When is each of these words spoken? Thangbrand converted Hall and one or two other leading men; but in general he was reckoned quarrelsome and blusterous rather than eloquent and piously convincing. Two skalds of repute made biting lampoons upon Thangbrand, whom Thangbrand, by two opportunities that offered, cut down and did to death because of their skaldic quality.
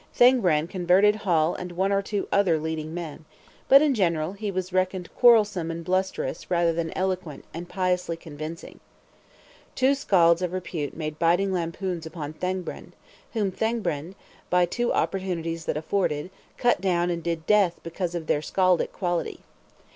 Thangbrand 0.15 0.71
converted 0.71 1.15
Hall 1.17 1.53
and 1.53 1.73
one 1.73 1.91
or 1.91 2.01
two 2.01 2.27
other 2.31 2.57
leading 2.57 2.91
men; 2.91 3.23
but 3.69 3.83
in 3.83 3.93
general 3.93 4.33
he 4.33 4.49
was 4.49 4.73
reckoned 4.73 5.13
quarrelsome 5.13 5.69
and 5.69 5.85
blusterous 5.85 6.49
rather 6.49 6.73
than 6.73 6.91
eloquent 6.97 7.45
and 7.53 7.69
piously 7.69 8.17
convincing. 8.17 8.79
Two 9.75 9.93
skalds 9.93 10.41
of 10.41 10.53
repute 10.53 10.97
made 10.97 11.19
biting 11.19 11.53
lampoons 11.53 12.07
upon 12.07 12.33
Thangbrand, 12.33 12.93
whom 13.33 13.51
Thangbrand, 13.51 14.15
by 14.49 14.65
two 14.65 14.91
opportunities 14.91 15.65
that 15.65 15.77
offered, 15.77 16.31
cut 16.57 16.81
down 16.81 17.11
and 17.11 17.21
did 17.21 17.41
to 17.41 17.45
death 17.53 17.79
because 17.83 18.15
of 18.15 18.25
their 18.25 18.41
skaldic 18.41 18.91
quality. 18.91 19.41